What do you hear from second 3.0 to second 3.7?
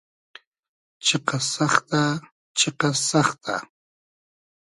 سئختۂ.....